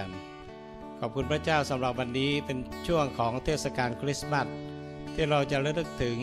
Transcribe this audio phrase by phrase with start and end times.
[0.00, 0.10] กัน
[1.00, 4.46] ขอบคุณพระเจ้าสำหรับวันนี้เป็นช่วงของเทศกาลคริสต์มาส
[5.14, 6.18] ที่เราจะระลึกถึง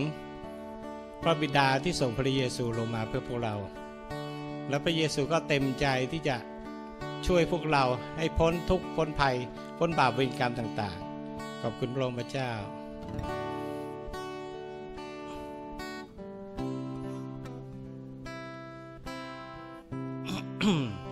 [1.23, 3.55] พระบิดาที่ส่งพระเยซูลงมาเพื่อพวกเรา
[4.69, 6.37] และพระเยซูก็เต็มใจที่จะ
[7.27, 7.83] ช่วยพวกเรา
[8.17, 9.35] ให้พ้นทุกข์พ้นภัย
[9.79, 12.51] พ้นบาปเวรกรรมต่างๆ ขอบคุณพระองค์พระเจ้า
[20.63, 21.06] ค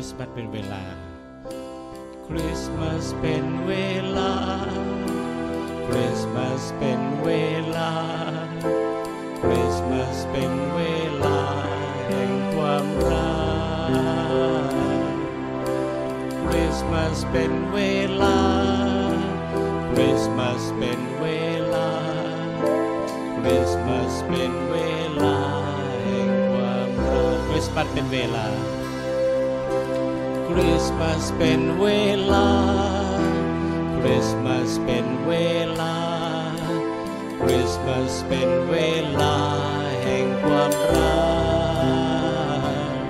[0.00, 0.82] คริสต์มาสเป็นเวลา
[2.26, 3.72] คริสต์มาสเป็นเว
[4.16, 4.32] ลา
[5.86, 7.30] คริสต์มาสเป็นเว
[7.76, 7.92] ลา
[9.42, 10.80] คริสต์มาสเป็นเว
[11.24, 11.40] ลา
[12.08, 13.32] แห่งความรั
[14.64, 15.10] ก
[16.44, 17.78] คริสต์มาสเป็นเว
[18.22, 18.38] ลา
[19.90, 21.26] คริสต์มาสเป็นเว
[21.74, 21.90] ลา
[23.38, 24.76] คริสต์มาสเป็นเว
[25.22, 25.38] ลา
[26.04, 28.79] แห่งความรัก คริสต์มาสเป็นเวลา
[30.54, 31.86] คริสต์มาสเป็นเว
[32.32, 32.48] ลา
[33.96, 35.32] คริสต์มาสเป็นเว
[35.80, 35.96] ลา
[37.40, 38.74] คริสต์มาสเป็นเว
[39.20, 39.36] ลา
[40.02, 41.14] แห่งความรั
[42.60, 43.02] ก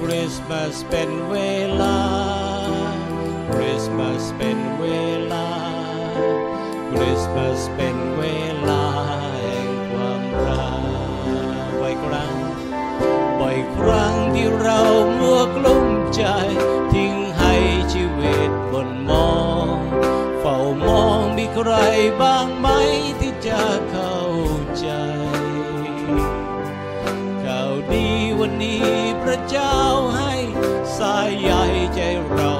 [0.00, 1.36] คริสต์มาสเป็นเว
[1.80, 1.98] ลา
[3.52, 4.86] คริสต์มาสเป็นเว
[5.32, 5.48] ลา
[6.92, 8.24] คริสต์มาสเป็นเว
[8.68, 8.84] ลา
[9.42, 10.80] แห่งความรัก
[11.76, 12.34] ไว้ครั้ง
[13.40, 14.80] บ่อยครั้งที่เรา
[15.20, 16.24] มัวกลุ้ม ใจ
[16.92, 17.54] ทิ้งให้
[17.92, 19.32] ชีวิตบนมอ
[19.74, 19.78] ง
[20.40, 21.72] เฝ้ามองมีใคร
[22.20, 22.68] บ้างไหม
[23.20, 24.18] ที่จะเข้า
[24.78, 24.88] ใจ
[27.44, 28.08] ข่าวดี
[28.38, 28.86] วันนี้
[29.22, 29.78] พระเจ้า
[30.16, 30.32] ให้
[30.98, 31.50] สายใย
[31.94, 32.00] ใจ
[32.30, 32.53] เรา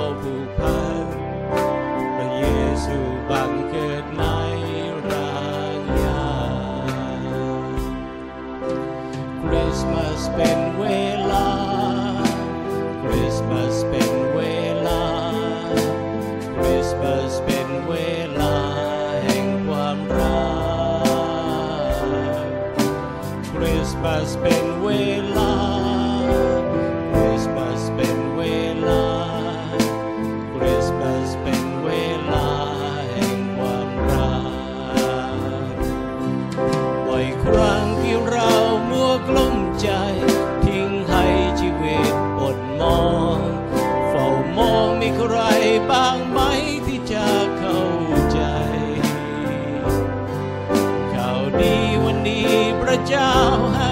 [53.75, 53.84] พร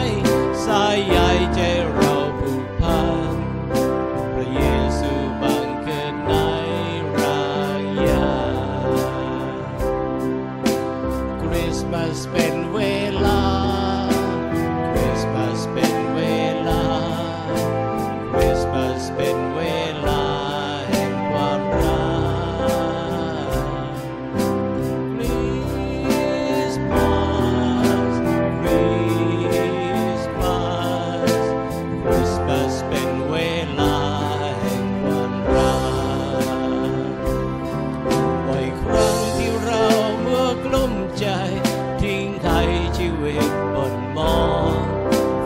[43.22, 44.38] ชีวิตบนมอ
[44.70, 44.72] ง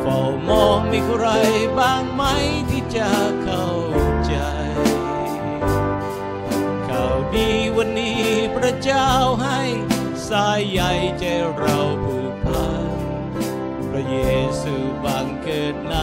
[0.01, 1.27] เฝ้ามองมีใคร
[1.79, 2.23] บ้างไหม
[2.71, 3.11] ที่จะ
[3.43, 3.69] เข้า
[4.27, 4.35] ใจ
[6.89, 8.23] ข่าวดีวันนี้
[8.57, 9.11] พระเจ้า
[9.43, 9.61] ให้
[10.29, 10.81] สายใย
[11.19, 11.25] ใจ
[11.59, 12.99] เราผูกพัน
[13.89, 14.19] พระเย
[14.61, 15.97] ซูบังเกิดใน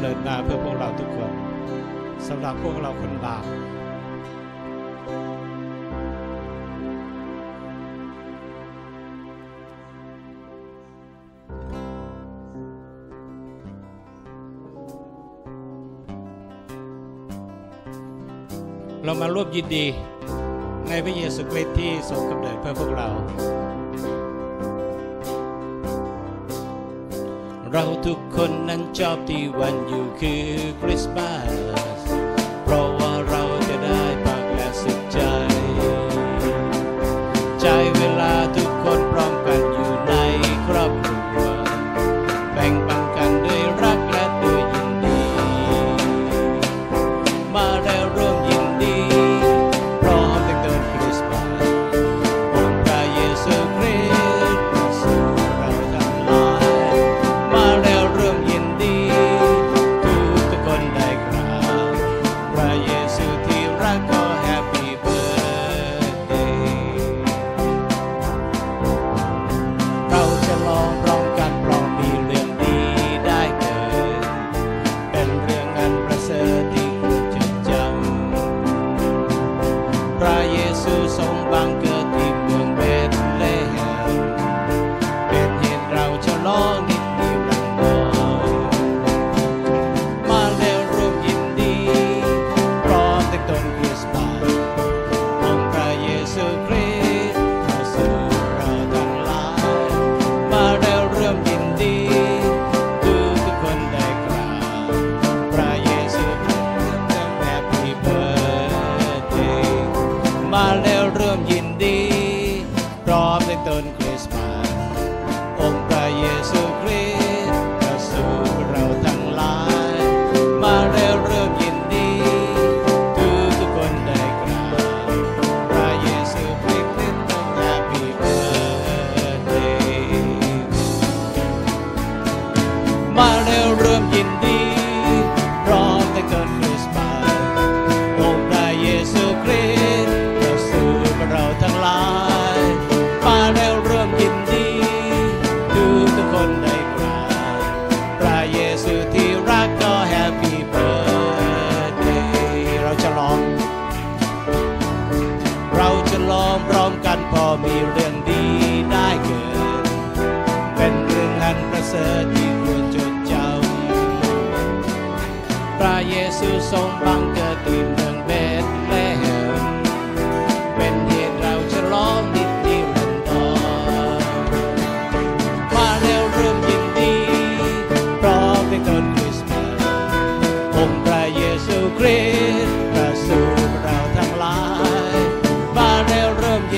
[0.00, 1.30] เนิดมาเพื่อพวกเราทุกคน
[2.28, 3.44] สำหรับพวกเราคนบาป
[19.04, 19.86] เรามาร่วมยินดี
[20.88, 23.08] ในพระเยซูคริสต์ที่ทรงกำเนิดเพื่อพวกเรา
[27.74, 30.44] เราทุกคนนั้นชอบที่วันอยู่คือ
[30.80, 31.50] คริสต์มาส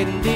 [0.02, 0.31] entendí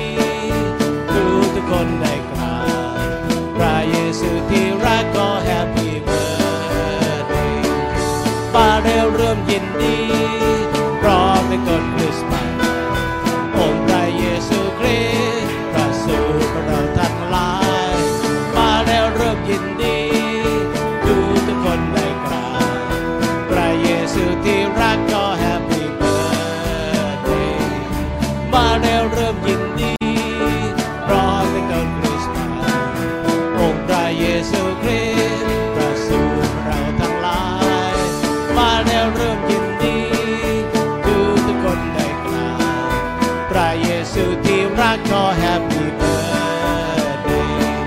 [44.97, 47.87] ักก็ happy birthday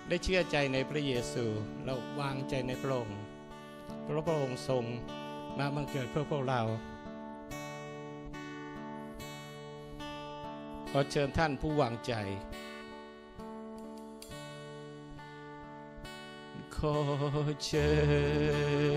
[0.08, 1.44] ได้เชื่อใจในพระเยซู
[1.84, 3.20] เราวางใจในพระองค์
[4.02, 4.84] เพราะพระองค์ทรง
[5.58, 6.60] มาบังเกิดเพื่อพวกเรา
[10.90, 12.12] ขอเชิญท่านผู้วางใจ
[16.76, 16.98] ขอ
[17.64, 17.90] เชิ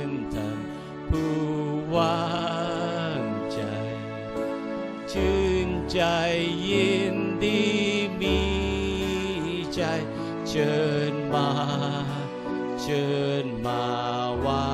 [0.07, 0.59] ญท่าน
[1.09, 1.33] ผู้
[1.95, 2.23] วา
[3.19, 3.61] งใจ
[5.11, 6.01] ชื่นใจ
[6.67, 6.92] ยิ
[10.55, 10.83] เชิ
[11.13, 11.49] ญมา
[12.81, 13.07] เชิ
[13.43, 13.85] ญมา
[14.39, 14.67] ไว้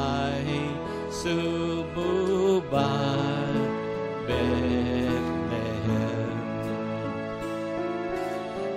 [1.21, 1.47] สู่
[1.95, 2.11] บู
[2.73, 2.93] บา
[3.53, 3.55] น
[4.23, 4.29] เบ
[5.21, 5.53] ธเล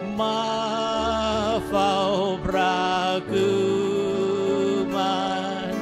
[0.03, 0.43] มมา
[1.69, 1.95] เฝ้า
[2.45, 2.57] พร
[3.31, 3.63] คือ
[4.95, 5.19] มา
[5.73, 5.75] ร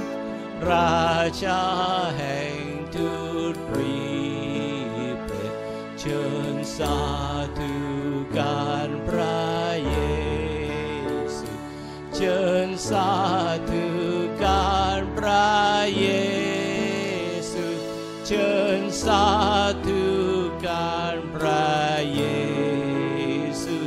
[0.71, 1.11] รา
[1.43, 1.63] ชา
[2.17, 2.30] แห่
[12.21, 17.69] chân xa thứ can pra Giêsu
[18.25, 23.81] chân xa thứ can pra Giêsu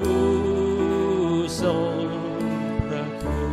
[0.00, 2.38] phú sông
[2.88, 3.46] pra khu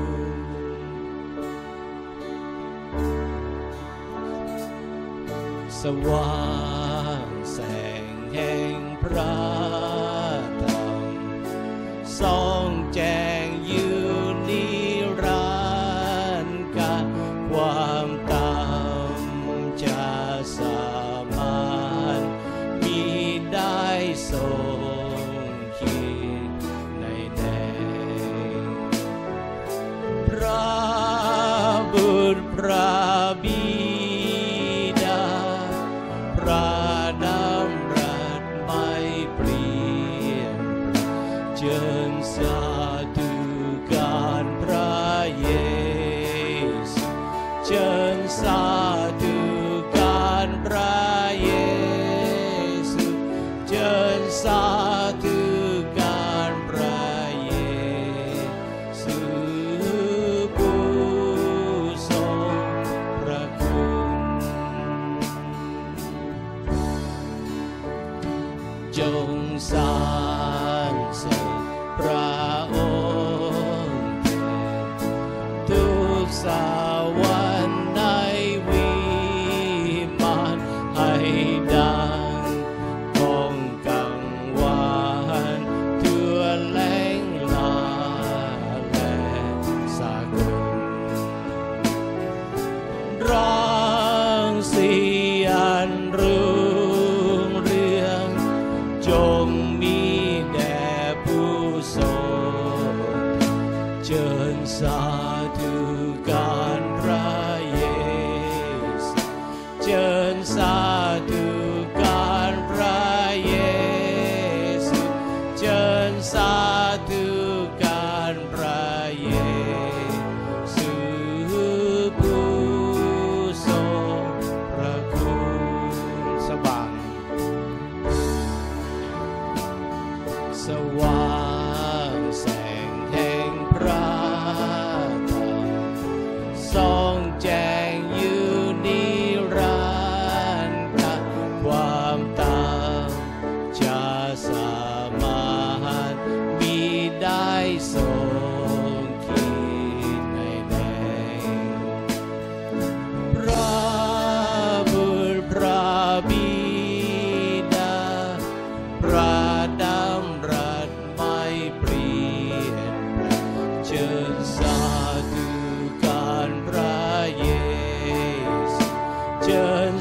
[32.35, 32.92] ดปรา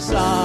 [0.02, 0.41] inside.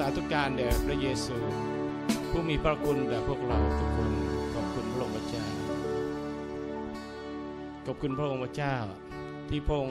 [0.04, 1.36] าธุการแด่พระเยซู
[2.30, 4.12] ผู้มีพระคุณแด่พวกเราทุกคน
[4.54, 5.46] ขอบคุณพระองค์เจ้า
[7.86, 8.76] ขอบคุณพระองค์เจ้า
[9.48, 9.88] ที่พง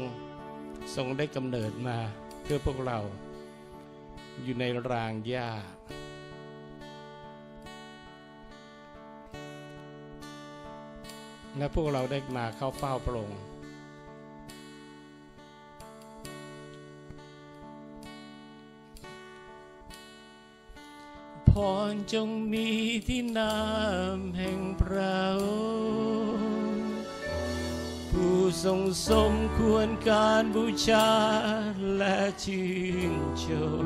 [0.96, 1.98] ทรงได้กำเนิดมา
[2.44, 3.00] เพื่อพวกเรา
[4.44, 5.50] อยู่ในรางหญ้า
[11.58, 13.42] และพวกเราได้มาเข้าเฝ้าพระองค์
[21.54, 21.56] พ
[21.92, 22.70] รจงมี
[23.08, 25.46] ที่น้ำแห่งพระอ
[26.28, 26.92] งค์
[28.12, 31.10] ผู้ทรงสมควรการบูชา
[31.98, 32.72] และชื่
[33.12, 33.46] นช
[33.84, 33.86] ม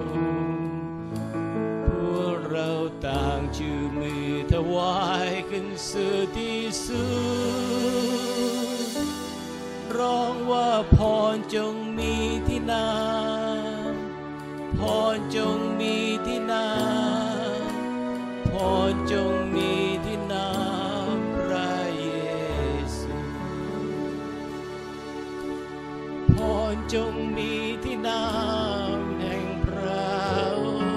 [1.88, 2.70] พวกเรา
[3.06, 7.06] ต่างจูงมือถวายขึ้นสู่ที่สุ
[9.06, 9.08] ด
[9.98, 10.98] ร้องว่าพ
[11.34, 12.14] รจงมี
[12.48, 12.88] ที่นา
[14.78, 14.82] พ
[15.16, 15.96] รจงมี
[16.26, 16.68] ที่นา
[17.26, 17.27] พ
[18.92, 19.74] รจงมี
[20.06, 20.50] ที่นา
[21.36, 22.10] พระเย
[22.98, 23.18] ซู
[26.36, 26.38] พ
[26.74, 30.12] รจงมีที่น้ำแห่งพระ
[30.60, 30.96] องค์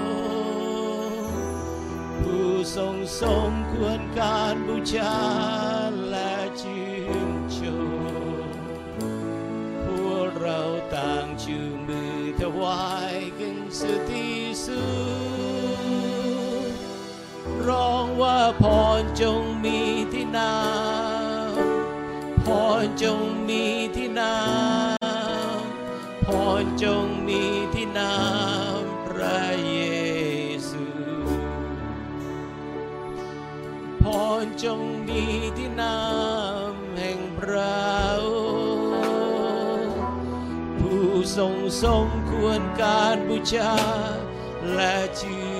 [2.19, 5.17] ผู้ทรงสมควรการบูชา
[6.09, 6.91] และชื่
[7.31, 7.59] นช
[8.51, 8.55] ม
[9.85, 10.61] พวกเรา
[10.95, 15.10] ต่างชูมือถวายกันสุดที่สุด
[18.59, 18.63] พ
[18.99, 19.79] รจงมี
[20.13, 22.47] ที่น้ำพ
[22.83, 23.63] รจงมี
[23.95, 26.27] ที่น้ำพ
[26.61, 27.41] รจงมี
[27.73, 29.77] ที่น้ำพระเย
[30.69, 30.85] ซู
[34.01, 34.05] พ
[34.43, 35.23] รจงมี
[35.57, 37.81] ที่น้ำแห่งพระ
[40.79, 41.05] ผู้
[41.37, 43.73] ทรงสมควรการบูชา
[44.75, 45.50] และชื่น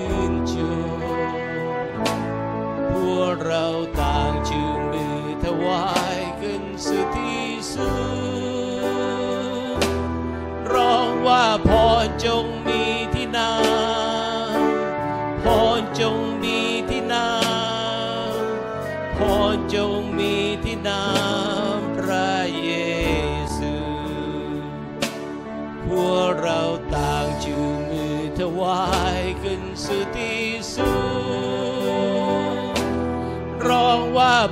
[3.44, 3.66] เรา
[4.00, 5.84] ต่างจึงมือถวา
[6.16, 7.92] ยขึ้นสุดที่สุ
[9.82, 9.84] ด
[10.72, 11.68] ร้องว่าพ
[12.04, 12.71] รจงมี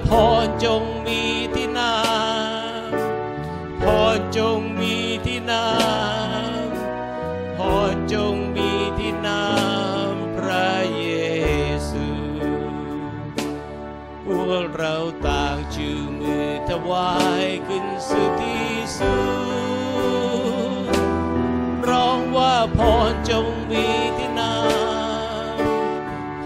[0.09, 0.11] พ
[0.45, 1.21] รจงมี
[1.55, 1.95] ที่นา
[3.81, 3.83] พ
[4.17, 4.95] รจงมี
[5.27, 5.65] ที่นา
[7.57, 7.59] พ
[7.93, 9.43] รจงมีที่นา
[10.37, 11.07] พระเย
[11.91, 12.07] ซู
[14.27, 17.13] พวกเราต่างจูงมือถวา
[17.45, 19.15] ยขึ้นสู่ที่สุ
[20.93, 20.95] ด
[21.89, 24.55] ร้องว่าพรจงมีที่นา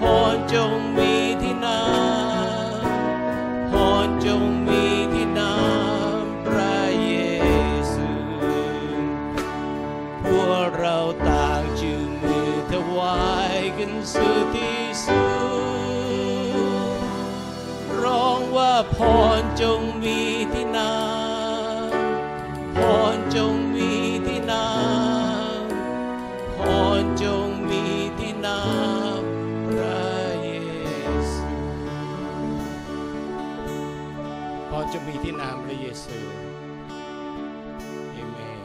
[0.00, 0.02] พ
[0.34, 0.93] รจง
[19.60, 20.18] จงมี
[20.52, 20.92] ที่นา
[22.76, 22.78] พ
[23.16, 23.90] รจงมี
[24.26, 24.64] ที่นา
[26.58, 26.60] พ
[27.00, 27.82] รจงมี
[28.18, 28.58] ที่นา
[29.66, 30.04] พระ
[30.42, 30.50] เย
[31.32, 31.52] ซู
[34.68, 36.18] พรจงมีที่นามพระเยซู
[38.12, 38.58] เอเมน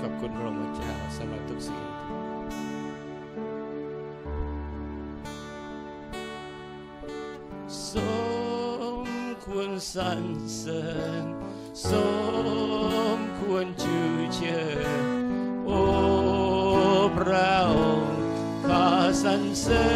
[0.00, 1.84] ขอบคุณพระองค์เจ้าสำหรับทุกสิ่ง
[9.94, 10.22] สรร
[10.56, 10.84] เสริ
[11.22, 11.24] ญ
[11.90, 11.92] ส
[13.16, 14.60] มควรชื่อเชิ
[15.12, 15.14] ญ
[15.66, 15.82] โอ้
[17.16, 18.18] พระองค์
[18.66, 18.86] ข้า
[19.22, 19.86] สรรเสริ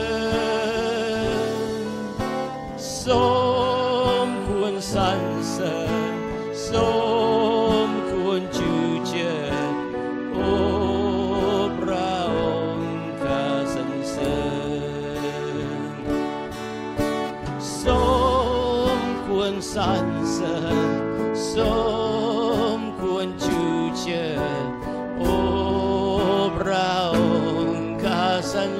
[0.00, 0.01] ญ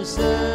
[0.05, 0.52] า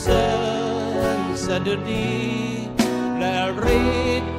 [0.00, 0.26] เสริ
[1.18, 2.12] ญสดุดี
[3.18, 3.36] และ
[3.80, 3.84] ฤ
[4.22, 4.31] ทธิ์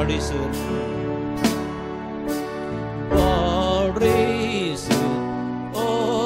[0.00, 0.60] บริสุทธิ์
[3.12, 3.14] บ
[4.02, 4.32] ริ
[4.86, 5.24] สุทธิ์
[5.78, 5.80] อ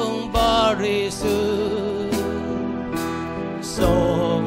[0.07, 0.39] งค์บ
[0.83, 1.39] ริสุ
[2.05, 2.97] ทธิ์
[3.77, 3.93] ทร
[4.37, 4.41] ง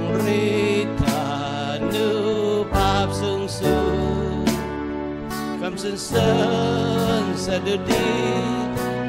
[0.44, 0.54] ฤ
[0.86, 1.30] ทธา
[1.94, 2.10] นุ
[2.72, 3.76] ภาพสูงสุ
[4.44, 4.48] ด
[5.60, 6.32] คำสรรเสริ
[7.22, 8.08] ญสดุดี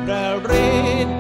[0.06, 0.26] พระ
[0.66, 0.78] ฤ
[1.08, 1.17] ทธิ์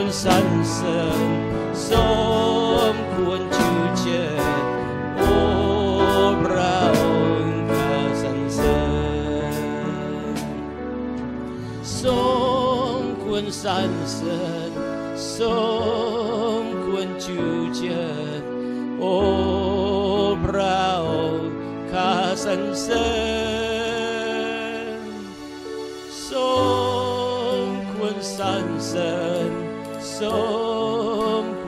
[0.00, 1.30] รสรรเสริญ
[1.88, 1.90] ส
[2.92, 4.64] มควรชูเชิญ
[5.16, 5.32] โอ้
[6.42, 7.02] พระอ
[7.42, 8.82] งค์ข้าสรรเสริ
[9.52, 10.34] ญ
[12.00, 12.04] ส
[13.00, 14.70] มควรสรรเสริญ
[15.36, 15.40] ส
[16.62, 17.40] มควรชู
[17.76, 18.04] เชิ
[18.40, 18.42] ญ
[18.98, 19.16] โอ้
[20.44, 21.52] พระองค์
[21.92, 22.12] ข้า
[22.44, 23.10] สรรเสริ
[24.96, 25.00] ญ
[26.28, 26.30] ส
[27.64, 29.14] มควรสรรเสริ
[29.50, 29.59] ญ
[30.20, 30.22] ส
[31.42, 31.64] มค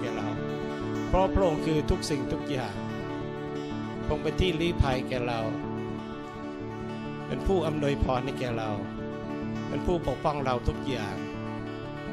[0.00, 0.28] แก่เรา
[1.08, 2.74] เพราะพระองค์คือทุกสิ่งทุกอย่าง
[4.04, 5.40] พระองค์เป็นที่ลี้ภัยแก่เรา
[7.26, 8.70] เป็นผู้อำนวยพรให้แก่เรา
[9.68, 11.16] เป็นผู้ปกป้องเราทุกอย่าง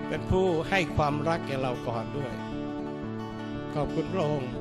[0.08, 2.34] เป็นผู้ให้ความรักแก่เราก่อนด้วย
[3.74, 4.52] ขอบคุณพระองค์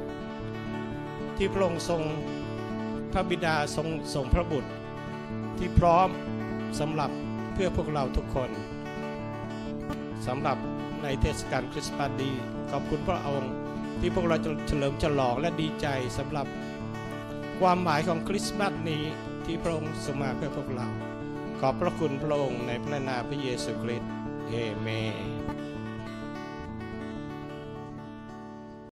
[1.37, 2.03] ที่พระองค์ทรง
[3.13, 4.71] พระบิดาทรงส่งพระบุตร
[5.59, 6.09] ที่พร้อม
[6.81, 7.11] สำหรับ
[7.53, 8.51] เพื่อพวกเราทุกคน
[10.27, 10.59] สำหรับ
[11.03, 12.33] ในเทศกาลคริสต์มาสดี
[12.71, 13.53] ขอบคุณพระองค์
[14.01, 15.87] ที่พวกเราจะเฉลิมฉลองและดีใจ
[16.19, 16.47] สำหรับ
[17.61, 19.03] ความหมายของคริสต์มาสนี้
[19.45, 20.89] ที่พระองค์ทรงมาเพื่อพวกเรา
[21.61, 24.13] ขอบพระคุณพระองค์ในพระนามพระเยซูคริสต์
[24.49, 24.89] เอเม
[25.47, 25.48] น